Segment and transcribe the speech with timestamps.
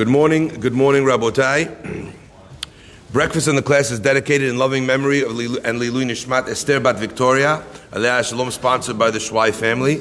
[0.00, 2.14] Good morning, good morning, Rabotai.
[3.12, 6.80] Breakfast in the class is dedicated in loving memory of Lilu, and Lilu Nishmat Esther
[6.80, 10.00] Bat Victoria, Alea Shalom, sponsored by the Shwai family.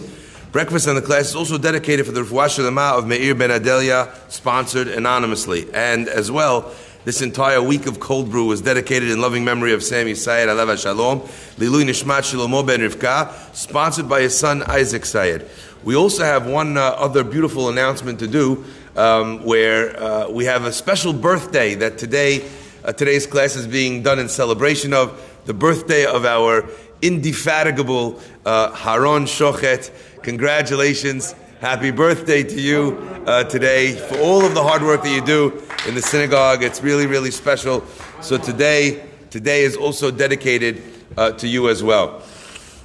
[0.53, 4.09] Breakfast in the class is also dedicated for the Refuah Shalema of Meir Ben Adelia,
[4.29, 5.67] sponsored anonymously.
[5.73, 6.73] And as well,
[7.03, 10.81] this entire week of cold brew was dedicated in loving memory of Sami Sayed Aleva
[10.81, 11.19] Shalom,
[11.57, 15.45] Lilu Nishmat Shlomo Ben Rivka, sponsored by his son Isaac Sayed.
[15.83, 20.65] We also have one uh, other beautiful announcement to do, um, where uh, we have
[20.65, 22.49] a special birthday that today
[22.83, 26.65] uh, today's class is being done in celebration of the birthday of our
[27.01, 29.91] indefatigable uh, Haron Shochet.
[30.23, 31.35] Congratulations.
[31.59, 35.61] Happy birthday to you uh, today for all of the hard work that you do
[35.87, 36.63] in the synagogue.
[36.63, 37.83] It's really, really special.
[38.21, 40.81] So today, today is also dedicated
[41.17, 42.23] uh, to you as well.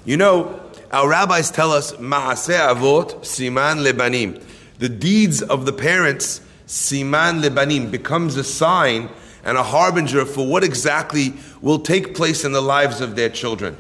[0.05, 0.60] You know,
[0.91, 4.42] our rabbis tell us, Ma'aseh Avot Siman Lebanim.
[4.78, 9.09] The deeds of the parents, Siman Lebanim, becomes a sign
[9.45, 13.77] and a harbinger for what exactly will take place in the lives of their children.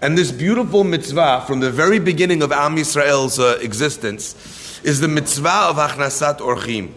[0.00, 5.08] And this beautiful mitzvah from the very beginning of Am Yisrael's uh, existence is the
[5.08, 6.92] mitzvah of Achnasat Orchim.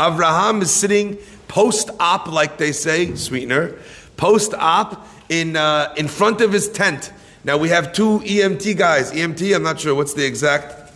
[0.00, 3.78] Avraham is sitting post-op, like they say, sweetener,
[4.16, 7.12] post-op in, uh, in front of his tent.
[7.44, 9.12] Now we have two EMT guys.
[9.12, 10.94] EMT, I'm not sure what's the exact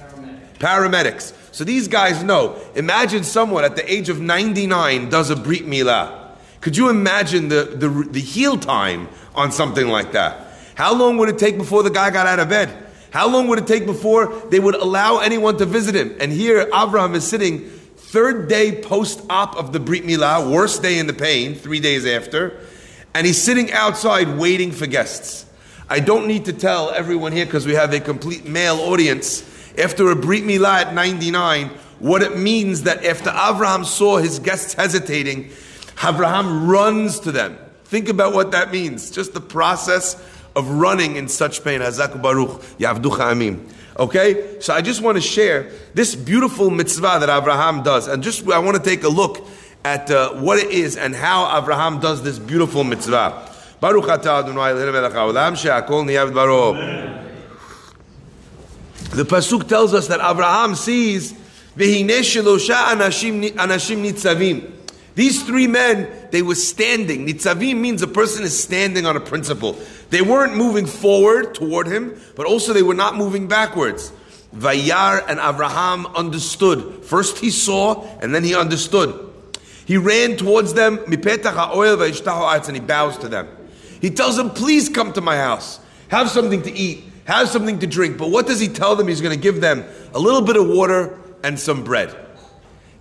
[0.58, 0.58] paramedics.
[0.58, 1.35] paramedics.
[1.56, 2.60] So these guys know.
[2.74, 6.32] Imagine someone at the age of 99 does a brit milah.
[6.60, 10.52] Could you imagine the, the, the heal time on something like that?
[10.74, 12.76] How long would it take before the guy got out of bed?
[13.10, 16.14] How long would it take before they would allow anyone to visit him?
[16.20, 20.98] And here, Abraham is sitting third day post op of the Brit Milah, worst day
[20.98, 22.60] in the pain, three days after,
[23.14, 25.46] and he's sitting outside waiting for guests.
[25.88, 29.55] I don't need to tell everyone here because we have a complete male audience.
[29.78, 34.74] After a Brit Milah at 99, what it means that after Abraham saw his guests
[34.74, 35.50] hesitating,
[36.04, 37.58] Abraham runs to them.
[37.84, 39.10] Think about what that means.
[39.10, 40.14] Just the process
[40.54, 41.80] of running in such pain.
[41.80, 42.62] Baruch.
[43.98, 44.60] Okay?
[44.60, 48.08] So I just want to share this beautiful mitzvah that Abraham does.
[48.08, 49.46] And just I want to take a look
[49.84, 53.52] at uh, what it is and how Abraham does this beautiful mitzvah.
[53.80, 54.72] Baruch atah Adonai
[56.32, 57.25] baro.
[59.16, 61.32] The pasuk tells us that Abraham sees
[61.74, 64.72] anashim nitzavim.
[65.14, 67.26] These three men, they were standing.
[67.26, 69.78] Nitzavim means a person is standing on a principle.
[70.10, 74.12] They weren't moving forward toward him, but also they were not moving backwards.
[74.54, 77.02] Vayar and Abraham understood.
[77.02, 79.18] First he saw, and then he understood.
[79.86, 83.48] He ran towards them, and he bows to them.
[84.02, 85.80] He tells them, please come to my house.
[86.08, 87.04] Have something to eat.
[87.26, 88.18] Have something to drink.
[88.18, 89.08] But what does he tell them?
[89.08, 92.16] He's going to give them a little bit of water and some bread.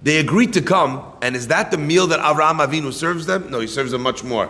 [0.03, 3.49] They agreed to come, and is that the meal that Avraham Avinu serves them?
[3.49, 4.47] No, he serves them much more.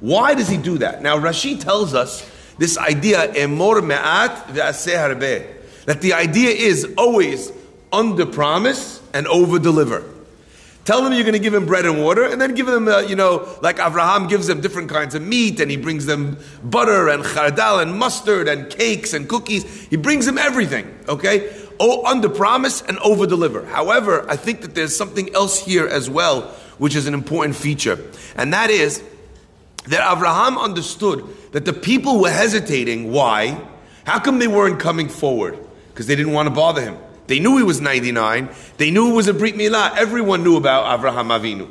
[0.00, 1.02] Why does he do that?
[1.02, 7.52] Now, Rashi tells us this idea, emor me'at that the idea is always
[7.92, 10.04] under promise and over deliver.
[10.84, 13.00] Tell them you're going to give them bread and water, and then give them, uh,
[13.00, 17.08] you know, like Avraham gives them different kinds of meat, and he brings them butter
[17.08, 19.64] and chardal and mustard and cakes and cookies.
[19.86, 21.50] He brings them everything, okay?
[21.80, 23.64] Oh, under promise and over deliver.
[23.64, 26.42] However, I think that there's something else here as well,
[26.76, 27.98] which is an important feature.
[28.36, 29.02] And that is
[29.86, 33.10] that Abraham understood that the people were hesitating.
[33.10, 33.58] Why?
[34.04, 35.58] How come they weren't coming forward?
[35.88, 36.98] Because they didn't want to bother him.
[37.26, 38.48] They knew he was 99.
[38.76, 39.96] They knew it was a Brit Milah.
[39.96, 41.70] Everyone knew about Avraham Avinu.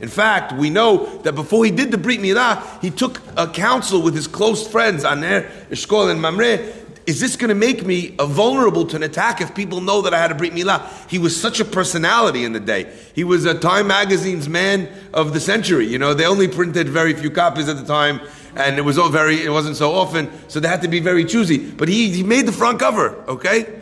[0.00, 4.02] In fact, we know that before he did the Brit Milah, he took a counsel
[4.02, 6.58] with his close friends, Aner, Eshkol, and Mamre,
[7.06, 10.18] is this going to make me vulnerable to an attack if people know that I
[10.18, 10.88] had a Brit Milah?
[11.10, 12.90] He was such a personality in the day.
[13.14, 15.86] He was a Time Magazine's man of the century.
[15.86, 18.20] You know, they only printed very few copies at the time,
[18.56, 21.26] and it was all very, it wasn't so often, so they had to be very
[21.26, 21.58] choosy.
[21.58, 23.80] But he, he made the front cover, okay?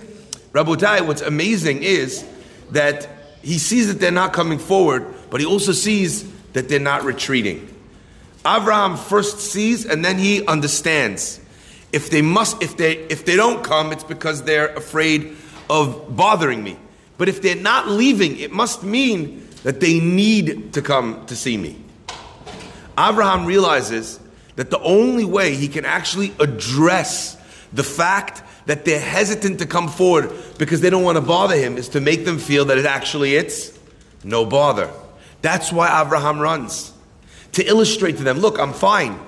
[0.52, 2.26] Rabotai, what's amazing is
[2.70, 3.08] that
[3.42, 7.68] he sees that they're not coming forward, but he also sees that they're not retreating.
[8.46, 11.40] Abraham first sees and then he understands.
[11.92, 15.36] If they must if they if they don't come it's because they're afraid
[15.70, 16.76] of bothering me.
[17.18, 21.56] But if they're not leaving it must mean that they need to come to see
[21.56, 21.76] me.
[22.98, 24.18] Abraham realizes
[24.56, 27.36] that the only way he can actually address
[27.72, 31.76] the fact that they're hesitant to come forward because they don't want to bother him
[31.76, 33.78] is to make them feel that it actually it's
[34.24, 34.90] no bother
[35.40, 36.92] that's why abraham runs
[37.52, 39.18] to illustrate to them look i'm fine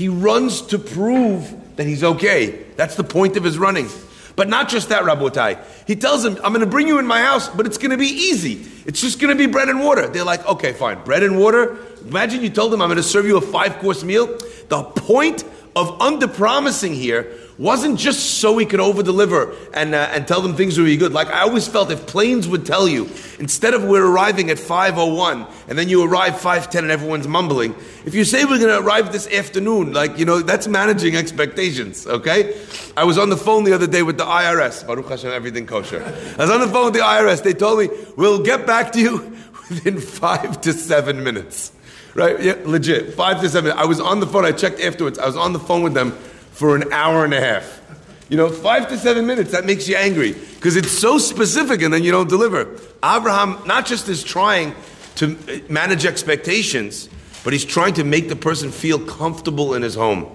[0.00, 2.64] he runs to prove that he's okay.
[2.76, 3.86] That's the point of his running.
[4.34, 5.62] But not just that, Rabotai.
[5.86, 7.98] He tells them, I'm going to bring you in my house, but it's going to
[7.98, 8.66] be easy.
[8.86, 10.08] It's just going to be bread and water.
[10.08, 11.04] They're like, okay, fine.
[11.04, 11.76] Bread and water.
[12.06, 14.38] Imagine you told them, I'm going to serve you a five course meal.
[14.68, 15.44] The point
[15.76, 20.40] of under promising here wasn't just so he could over deliver and, uh, and tell
[20.40, 21.12] them things would be good.
[21.12, 23.04] Like I always felt if planes would tell you,
[23.38, 27.74] instead of we're arriving at 5.01 and then you arrive 5.10 and everyone's mumbling,
[28.06, 32.06] if you say we're going to arrive this afternoon, like, you know, that's managing expectations,
[32.06, 32.58] okay?
[32.96, 34.86] I was on the phone the other day with the IRS.
[34.86, 36.02] Baruch Hashem, everything kosher.
[36.38, 37.42] I was on the phone with the IRS.
[37.42, 39.18] They told me, we'll get back to you
[39.68, 41.72] within five to seven minutes.
[42.14, 42.40] Right?
[42.40, 43.12] Yeah, legit.
[43.14, 43.72] Five to seven.
[43.72, 44.46] I was on the phone.
[44.46, 45.18] I checked afterwards.
[45.18, 46.16] I was on the phone with them
[46.52, 47.80] for an hour and a half.
[48.28, 51.92] You know, five to seven minutes, that makes you angry because it's so specific and
[51.92, 52.78] then you don't deliver.
[53.04, 54.74] Abraham not just is trying
[55.16, 55.36] to
[55.68, 57.08] manage expectations,
[57.42, 60.30] but he's trying to make the person feel comfortable in his home.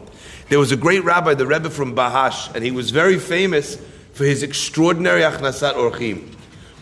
[0.50, 3.78] There was a great rabbi, the Rebbe from Bahash, and he was very famous
[4.14, 6.34] for his extraordinary achnasat orchim.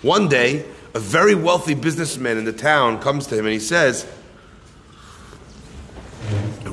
[0.02, 4.06] One day, a very wealthy businessman in the town comes to him and he says,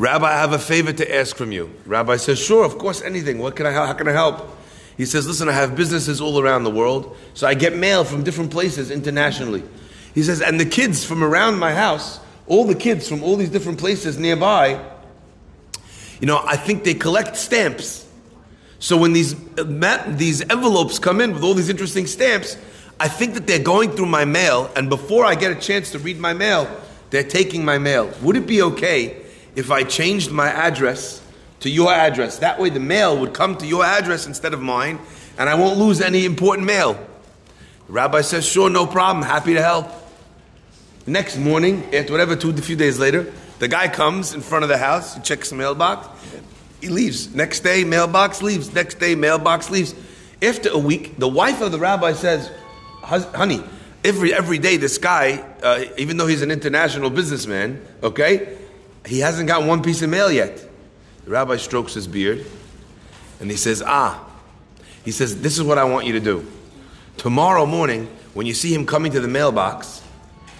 [0.01, 1.71] Rabbi, I have a favor to ask from you.
[1.85, 3.39] Rabbi says, Sure, of course, anything.
[3.39, 4.57] What can I How can I help?
[4.97, 8.25] He says, Listen, I have businesses all around the world, so I get mail from
[8.25, 9.63] different places internationally.
[10.15, 13.51] He says, And the kids from around my house, all the kids from all these
[13.51, 14.83] different places nearby,
[16.19, 18.09] you know, I think they collect stamps.
[18.79, 22.57] So when these, uh, these envelopes come in with all these interesting stamps,
[22.99, 25.99] I think that they're going through my mail, and before I get a chance to
[25.99, 26.75] read my mail,
[27.11, 28.11] they're taking my mail.
[28.23, 29.27] Would it be okay
[29.57, 31.23] if I changed my address
[31.61, 32.39] to your address.
[32.39, 34.99] That way the mail would come to your address instead of mine,
[35.39, 36.95] and I won't lose any important mail.
[37.87, 39.91] The rabbi says, Sure, no problem, happy to help.
[41.05, 44.63] The next morning, after whatever, two, a few days later, the guy comes in front
[44.63, 46.09] of the house, he checks the mailbox,
[46.81, 47.35] he leaves.
[47.35, 48.73] Next day, mailbox leaves.
[48.73, 49.95] Next day, mailbox leaves.
[50.43, 52.51] After a week, the wife of the rabbi says,
[53.03, 53.63] Honey,
[54.03, 58.57] every, every day this guy, uh, even though he's an international businessman, okay,
[59.07, 60.57] he hasn't got one piece of mail yet.
[61.25, 62.47] The rabbi strokes his beard
[63.41, 64.25] and he says, Ah,
[65.05, 66.47] he says, This is what I want you to do.
[67.17, 70.03] Tomorrow morning, when you see him coming to the mailbox,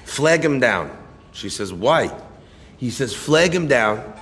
[0.05, 0.97] flag him down.
[1.33, 2.11] She says, Why?
[2.77, 4.13] He says, Flag him down.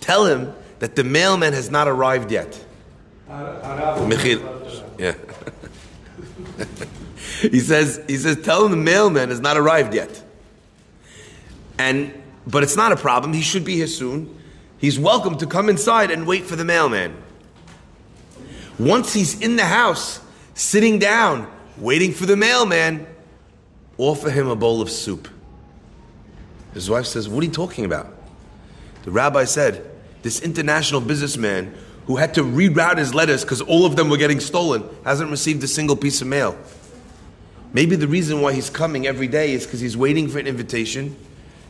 [0.00, 2.64] Tell him that the mailman has not arrived yet.
[4.98, 5.14] Yeah.
[7.40, 10.22] he says, he says, tell him the mailman has not arrived yet.
[11.78, 12.12] And
[12.48, 13.34] but it's not a problem.
[13.34, 14.34] He should be here soon.
[14.78, 17.14] He's welcome to come inside and wait for the mailman.
[18.78, 20.20] Once he's in the house,
[20.54, 23.06] sitting down, waiting for the mailman,
[23.98, 25.28] offer him a bowl of soup.
[26.72, 28.14] His wife says, What are you talking about?
[29.02, 29.84] The rabbi said,
[30.22, 31.74] This international businessman
[32.06, 35.62] who had to reroute his letters because all of them were getting stolen hasn't received
[35.64, 36.56] a single piece of mail.
[37.74, 41.16] Maybe the reason why he's coming every day is because he's waiting for an invitation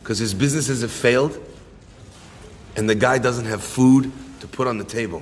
[0.09, 1.39] because his businesses have failed
[2.75, 5.21] and the guy doesn't have food to put on the table.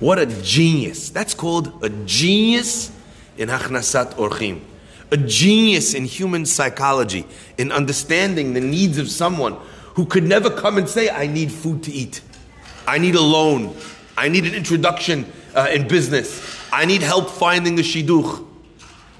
[0.00, 1.10] What a genius.
[1.10, 2.90] That's called a genius
[3.36, 4.62] in Hachnasat Orchim.
[5.10, 7.26] A genius in human psychology,
[7.58, 9.58] in understanding the needs of someone
[9.92, 12.22] who could never come and say, I need food to eat.
[12.86, 13.76] I need a loan.
[14.16, 16.58] I need an introduction uh, in business.
[16.72, 18.42] I need help finding a shidduch.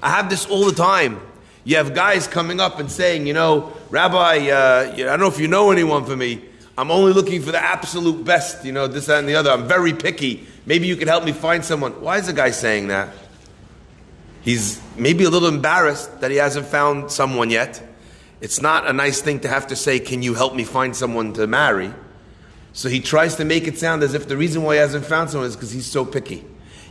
[0.01, 1.21] I have this all the time.
[1.63, 5.39] You have guys coming up and saying, you know, Rabbi, uh, I don't know if
[5.39, 6.41] you know anyone for me.
[6.77, 9.51] I'm only looking for the absolute best, you know, this, that, and the other.
[9.51, 10.47] I'm very picky.
[10.65, 12.01] Maybe you could help me find someone.
[12.01, 13.09] Why is the guy saying that?
[14.41, 17.83] He's maybe a little embarrassed that he hasn't found someone yet.
[18.39, 21.33] It's not a nice thing to have to say, Can you help me find someone
[21.33, 21.93] to marry?
[22.71, 25.29] So he tries to make it sound as if the reason why he hasn't found
[25.29, 26.45] someone is because he's so picky.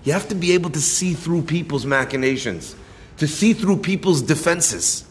[0.04, 2.74] You have to be able to see through people's machinations
[3.18, 5.04] to see through people's defenses.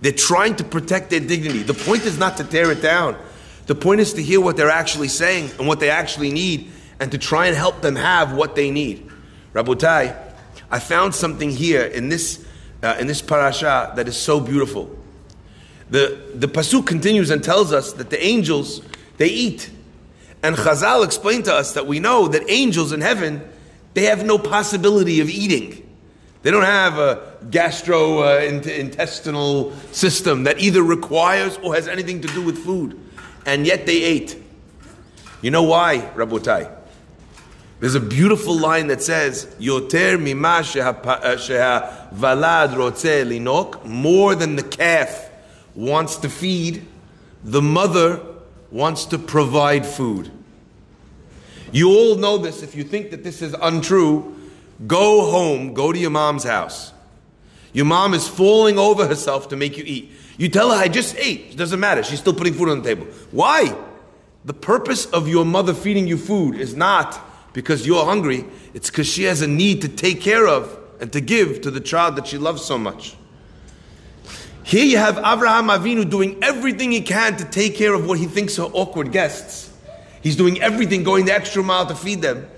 [0.00, 1.62] They're trying to protect their dignity.
[1.62, 3.16] The point is not to tear it down.
[3.66, 7.12] The point is to hear what they're actually saying and what they actually need and
[7.12, 9.08] to try and help them have what they need.
[9.52, 10.16] Rabotai,
[10.70, 12.44] I found something here in this,
[12.82, 14.96] uh, in this parasha that is so beautiful.
[15.90, 18.82] The, the pasuk continues and tells us that the angels,
[19.16, 19.70] they eat.
[20.42, 23.46] And Chazal explained to us that we know that angels in heaven,
[23.94, 25.87] they have no possibility of eating.
[26.48, 27.16] They don't have a
[27.50, 32.98] gastrointestinal uh, system that either requires or has anything to do with food.
[33.44, 34.42] And yet they ate.
[35.42, 36.74] You know why, Rabotai?
[37.80, 41.12] There's a beautiful line that says, Yoter mima valad
[42.72, 45.28] rotze linok, more than the calf
[45.74, 46.86] wants to feed,
[47.44, 48.22] the mother
[48.70, 50.30] wants to provide food.
[51.72, 52.62] You all know this.
[52.62, 54.37] If you think that this is untrue,
[54.86, 56.92] go home, go to your mom's house.
[57.72, 60.10] Your mom is falling over herself to make you eat.
[60.36, 61.50] You tell her, I just ate.
[61.50, 62.02] It doesn't matter.
[62.02, 63.06] She's still putting food on the table.
[63.30, 63.76] Why?
[64.44, 67.20] The purpose of your mother feeding you food is not
[67.52, 71.20] because you're hungry, it's because she has a need to take care of and to
[71.20, 73.16] give to the child that she loves so much.
[74.62, 78.26] Here you have Abraham Avinu doing everything he can to take care of what he
[78.26, 79.72] thinks are awkward guests.
[80.22, 82.48] He's doing everything, going the extra mile to feed them.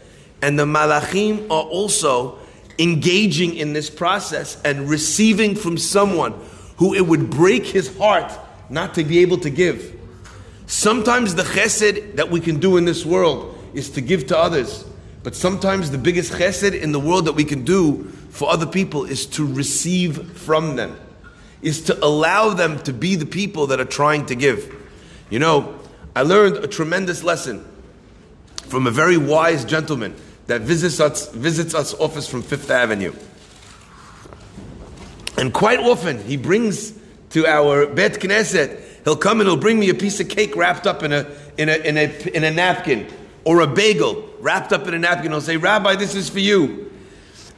[0.43, 2.39] And the Malachim are also
[2.79, 6.35] engaging in this process and receiving from someone
[6.79, 8.33] who it would break his heart
[8.71, 9.97] not to be able to give.
[10.67, 14.85] Sometimes the chesed that we can do in this world is to give to others.
[15.23, 19.05] But sometimes the biggest chesed in the world that we can do for other people
[19.05, 20.99] is to receive from them,
[21.61, 24.75] is to allow them to be the people that are trying to give.
[25.29, 25.79] You know,
[26.17, 27.65] I learned a tremendous lesson
[28.63, 30.15] from a very wise gentleman
[30.51, 33.13] that visits us, visits us office from Fifth Avenue.
[35.39, 36.93] And quite often he brings
[37.31, 40.89] to our Bet Knesset, he'll come and he'll bring me a piece of cake wrapped
[40.89, 41.25] up in a,
[41.57, 43.07] in a, in a, in a napkin
[43.45, 45.31] or a bagel wrapped up in a napkin.
[45.31, 46.91] He'll say, Rabbi, this is for you.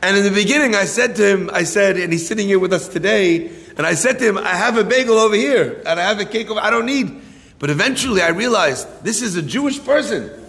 [0.02, 2.74] And in the beginning, I said to him, I said, and he's sitting here with
[2.74, 6.02] us today, and I said to him, I have a bagel over here, and I
[6.02, 7.22] have a cake over, I don't need.
[7.58, 10.41] But eventually I realized this is a Jewish person.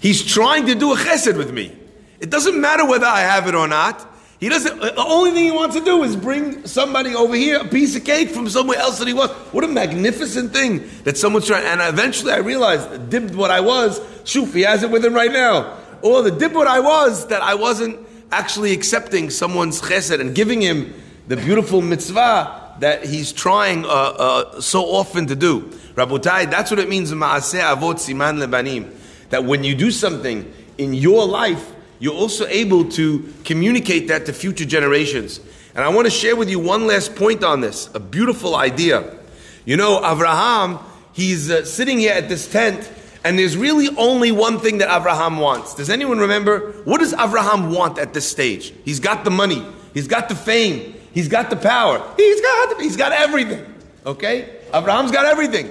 [0.00, 1.76] He's trying to do a chesed with me.
[2.20, 4.06] It doesn't matter whether I have it or not.
[4.40, 4.80] He doesn't.
[4.80, 8.04] The only thing he wants to do is bring somebody over here a piece of
[8.04, 9.34] cake from somewhere else that he wants.
[9.52, 11.66] What a magnificent thing that someone's trying.
[11.66, 13.98] And eventually, I realized, dipped what I was.
[14.22, 15.76] Shuf, he has it with him right now.
[16.02, 17.98] Or the dip what I was that I wasn't
[18.30, 20.94] actually accepting someone's chesed and giving him
[21.26, 25.62] the beautiful mitzvah that he's trying uh, uh, so often to do.
[25.96, 27.10] Rabotai, that's what it means.
[27.12, 28.94] Maaseh avot siman lebanim.
[29.30, 34.32] That when you do something in your life you're also able to communicate that to
[34.32, 35.40] future generations.
[35.74, 39.16] And I want to share with you one last point on this, a beautiful idea.
[39.64, 40.78] You know, Abraham,
[41.12, 42.90] he's uh, sitting here at this tent,
[43.24, 45.74] and there's really only one thing that Abraham wants.
[45.74, 46.72] Does anyone remember?
[46.84, 48.72] What does Abraham want at this stage?
[48.84, 52.96] He's got the money, he's got the fame, he's got the power, he's got, he's
[52.96, 53.64] got everything.
[54.06, 54.48] Okay?
[54.72, 55.70] Abraham's got everything.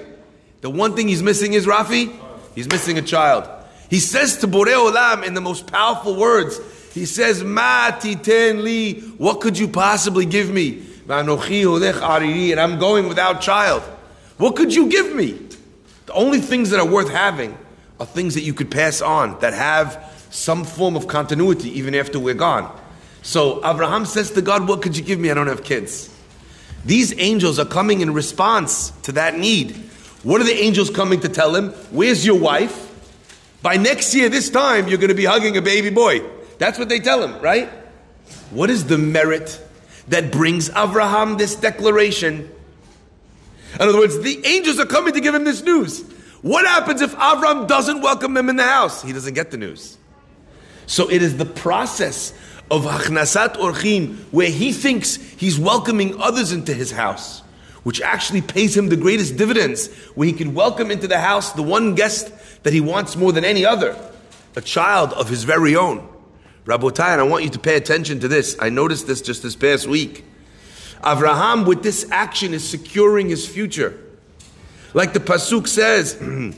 [0.62, 2.14] The one thing he's missing is Rafi,
[2.58, 3.48] he's missing a child.
[3.88, 6.60] He says to Borei Olam in the most powerful words,
[6.94, 10.84] he says, Ma titen li, what could you possibly give me?
[11.08, 11.30] And
[12.60, 13.84] I'm going without child.
[14.38, 15.40] What could you give me?
[16.08, 17.56] The only things that are worth having
[18.00, 22.20] are things that you could pass on, that have some form of continuity even after
[22.20, 22.76] we're gone.
[23.22, 25.30] So Abraham says to God, What could you give me?
[25.30, 26.14] I don't have kids.
[26.84, 29.87] These angels are coming in response to that need.
[30.24, 31.69] What are the angels coming to tell him?
[31.91, 32.86] Where's your wife?
[33.62, 36.21] By next year, this time, you're going to be hugging a baby boy.
[36.57, 37.69] That's what they tell him, right?
[38.51, 39.62] What is the merit
[40.07, 42.50] that brings Abraham this declaration?
[43.75, 46.01] In other words, the angels are coming to give him this news.
[46.41, 49.01] What happens if Avram doesn't welcome them in the house?
[49.01, 49.97] He doesn't get the news.
[50.86, 52.33] So it is the process
[52.71, 57.41] of Hachnasat Orchim where he thinks he's welcoming others into his house,
[57.88, 61.63] which actually pays him the greatest dividends, where he can welcome into the house the
[61.63, 62.29] one guest
[62.63, 63.98] that he wants more than any other,
[64.58, 66.06] a child of his very own.
[66.65, 68.58] Rabotai, and I want you to pay attention to this.
[68.60, 70.25] I noticed this just this past week.
[71.01, 73.98] Avraham, with this action, is securing his future.
[74.94, 76.53] Like the Pasuk says, Ve'el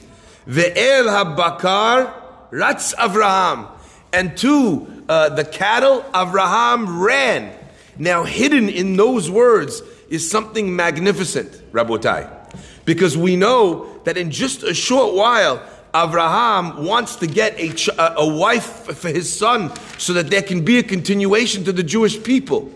[0.48, 2.12] habakar
[2.50, 3.70] ratz Avraham.
[4.12, 7.56] And to uh, the cattle, Avraham ran.
[8.00, 12.36] Now, hidden in those words is something magnificent, Rabotai.
[12.86, 15.62] Because we know that in just a short while,
[15.96, 20.64] Abraham wants to get a, ch- a wife for his son so that there can
[20.64, 22.72] be a continuation to the Jewish people.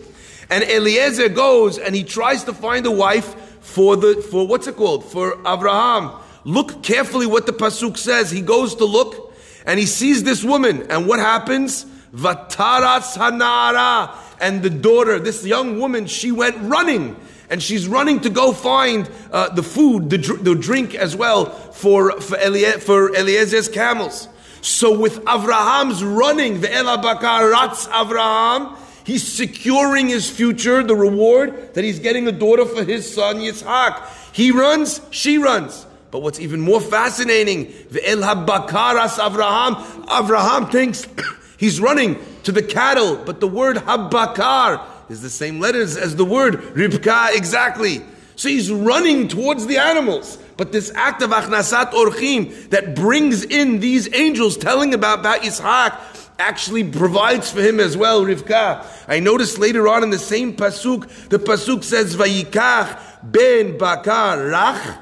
[0.50, 4.76] And Eliezer goes and he tries to find a wife for the for what's it
[4.76, 6.12] called for Abraham.
[6.44, 8.30] Look carefully what the pasuk says.
[8.30, 9.34] He goes to look
[9.66, 11.86] and he sees this woman, and what happens?
[12.14, 14.14] Vataras hanara,
[14.44, 17.16] and the daughter, this young woman, she went running
[17.50, 21.46] and she's running to go find uh, the food, the, dr- the drink as well
[21.46, 24.28] for, for, Elie- for Eliezer's camels.
[24.60, 31.86] So with Avraham's running, the Elabakar Ratz Avraham, he's securing his future, the reward that
[31.86, 34.06] he's getting a daughter for his son Yitzhak.
[34.34, 35.86] He runs, she runs.
[36.12, 41.08] But what's even more fascinating, the El Avraham, Avraham thinks
[41.58, 46.26] he's running to the cattle, but the word Habakar is the same letters as the
[46.26, 48.02] word Ribka exactly.
[48.36, 50.40] So he's running towards the animals.
[50.58, 55.98] but this act of achnasat orchim that brings in these angels telling about, about Yitzhak
[56.40, 58.86] actually provides for him as well, Rivka.
[59.08, 64.98] I noticed later on in the same pasuk, the pasuk says, Vayikach ben bakar rach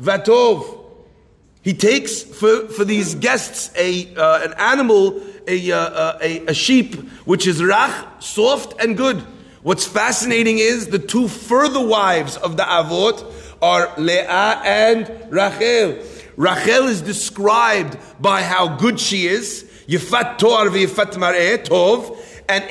[0.00, 0.83] vatov.
[1.64, 6.54] He takes for, for these guests a, uh, an animal, a, uh, uh, a, a
[6.54, 6.94] sheep,
[7.24, 9.24] which is rach, soft and good.
[9.62, 16.04] What's fascinating is the two further wives of the Avot are Leah and Rachel.
[16.36, 19.64] Rachel is described by how good she is.
[19.88, 22.18] Yifat Tor v'Yifat Mar'eh Tov.
[22.46, 22.66] And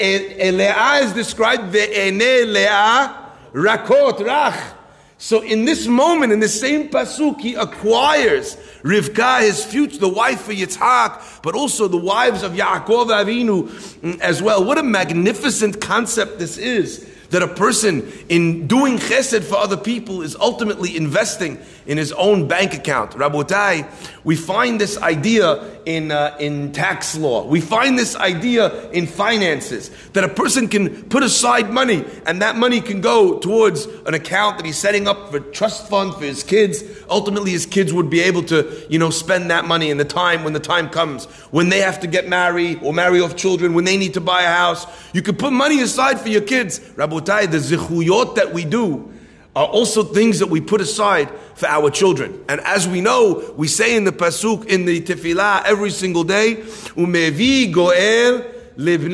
[0.56, 4.76] Leah is described ve'ene Leah Rakot Rach.
[5.24, 10.50] So in this moment, in the same pasuk, he acquires Rivka, his future, the wife
[10.50, 14.66] of Yitzhak, but also the wives of Yaakov Avinu as well.
[14.66, 20.22] What a magnificent concept this is that a person in doing chesed for other people
[20.22, 23.12] is ultimately investing in his own bank account.
[23.12, 23.90] Rabotai,
[24.24, 27.46] we find this idea in, uh, in tax law.
[27.46, 32.56] We find this idea in finances that a person can put aside money and that
[32.56, 36.44] money can go towards an account that he's setting up for trust fund for his
[36.44, 36.84] kids.
[37.10, 40.44] Ultimately, his kids would be able to, you know, spend that money in the time
[40.44, 43.86] when the time comes, when they have to get married or marry off children, when
[43.86, 44.86] they need to buy a house.
[45.14, 46.80] You could put money aside for your kids.
[46.80, 49.12] Rabotai, the zichuyot that we do
[49.56, 52.44] are also things that we put aside for our children.
[52.50, 56.56] And as we know, we say in the pasuk in the tefillah every single day,
[56.96, 58.44] "Umevi goel
[58.76, 59.14] leman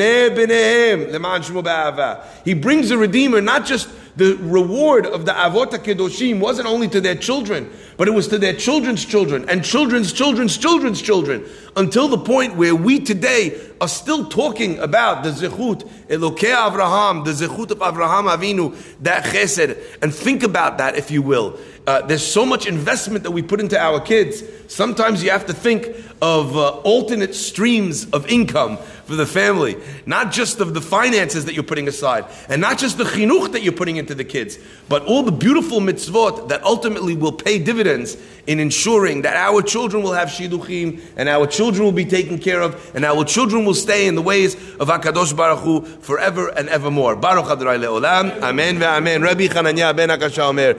[2.45, 3.89] He brings a redeemer, not just
[4.19, 8.37] the reward of the avot kedoshim wasn't only to their children, but it was to
[8.37, 11.45] their children's children and children's children's children's children,
[11.77, 17.31] until the point where we today are still talking about the zechut Elokei Avraham, the
[17.31, 21.57] zechut of Avraham Avinu, that chesed, and think about that if you will.
[21.87, 24.43] Uh, there's so much investment that we put into our kids.
[24.67, 25.87] Sometimes you have to think
[26.21, 28.77] of uh, alternate streams of income
[29.09, 29.75] for the family,
[30.05, 33.63] not just of the finances that you're putting aside, and not just the chinuch that
[33.63, 38.15] you're putting into the kids, but all the beautiful mitzvot that ultimately will pay dividends
[38.45, 42.61] in ensuring that our children will have shidduchim, and our children will be taken care
[42.61, 46.69] of, and our children will stay in the ways of Hakadosh Baruch Hu forever and
[46.69, 47.15] evermore.
[47.15, 48.39] Baruch Adonai leolam.
[48.43, 49.23] Amen ve'amen.
[49.23, 50.75] Rabbi Chananya ben Akashya Omer.